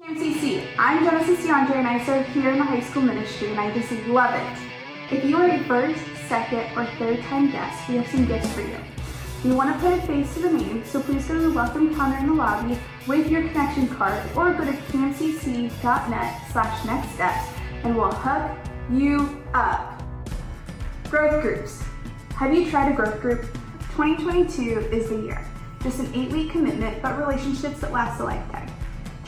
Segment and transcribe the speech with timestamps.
[0.00, 3.74] CamCC, I'm Genesis DeAndre and I serve here in the high school ministry and I
[3.74, 5.12] just love it.
[5.12, 8.60] If you are a first, second, or third time guest, we have some gifts for
[8.60, 8.76] you.
[9.42, 11.92] You want to put a face to the name, so please go to the welcome
[11.96, 12.78] counter in the lobby
[13.08, 17.48] with your connection card or go to camcc.net slash next steps
[17.82, 18.56] and we'll hook
[18.92, 20.00] you up.
[21.10, 21.82] Growth groups.
[22.36, 23.42] Have you tried a growth group?
[23.96, 25.44] 2022 is the year.
[25.82, 28.68] Just an eight week commitment, but relationships that last a lifetime.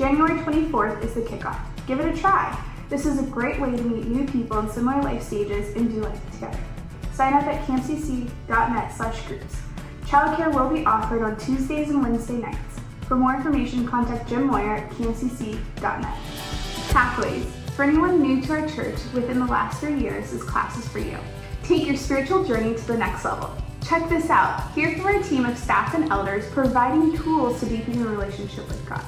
[0.00, 1.60] January 24th is the kickoff.
[1.86, 2.58] Give it a try.
[2.88, 6.00] This is a great way to meet new people in similar life stages and do
[6.00, 6.58] life together.
[7.12, 9.56] Sign up at campcc.net slash groups.
[10.06, 12.80] Childcare will be offered on Tuesdays and Wednesday nights.
[13.08, 16.18] For more information, contact Jim Moyer at campcc.net.
[16.88, 17.44] Pathways.
[17.76, 21.00] For anyone new to our church within the last three years, this class is for
[21.00, 21.18] you.
[21.62, 23.54] Take your spiritual journey to the next level.
[23.86, 24.72] Check this out.
[24.72, 28.88] Hear from our team of staff and elders providing tools to deepen your relationship with
[28.88, 29.04] God.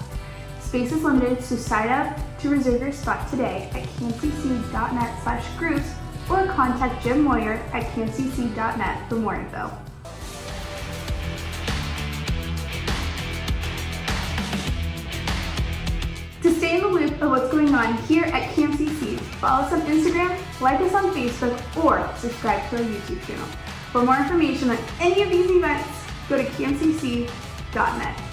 [0.72, 5.86] Space is limited, so sign up to reserve your spot today at campcc.net slash groups
[6.30, 9.70] or contact Jim Moyer at campcc.net for more info.
[16.41, 19.82] To stay in the loop of what's going on here at CampCC, follow us on
[19.82, 23.47] Instagram, like us on Facebook, or subscribe to our YouTube channel.
[23.92, 25.86] For more information on any of these events,
[26.30, 28.31] go to campcc.net.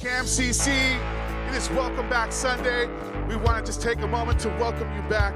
[0.00, 0.98] Camp CC,
[1.48, 2.86] it is Welcome Back Sunday.
[3.28, 5.34] We want to just take a moment to welcome you back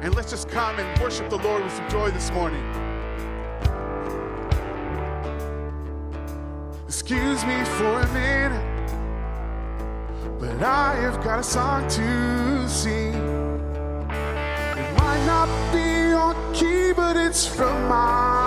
[0.00, 2.62] and let's just come and worship the Lord with some joy this morning.
[6.86, 9.00] Excuse me for a minute,
[10.38, 13.12] but I have got a song to sing.
[13.12, 18.45] It might not be on key, but it's from my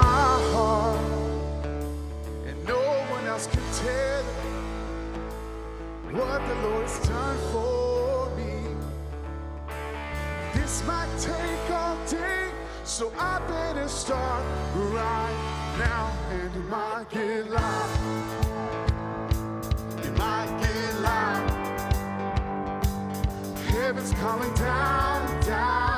[6.19, 8.53] what the Lord's done for me.
[10.53, 12.51] This might take all day,
[12.83, 14.43] so I better start
[14.75, 15.39] right
[15.79, 16.11] now.
[16.31, 17.89] And it might get loud.
[20.03, 21.45] It might get loud.
[23.69, 25.88] Heaven's calling down, down,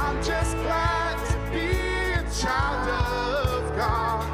[0.00, 1.70] I'm just glad to be
[2.12, 4.24] a child of God.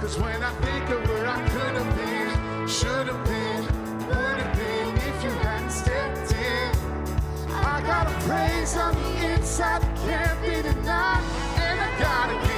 [0.00, 3.62] Cause when I think of where I could have been, should have been,
[4.08, 6.70] would have been if you hadn't stepped in.
[7.48, 11.22] I got a praise on the inside that can't be denied,
[11.56, 12.49] and I gotta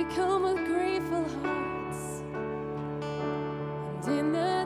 [0.00, 2.22] we come with grateful hearts.
[4.06, 4.59] And in the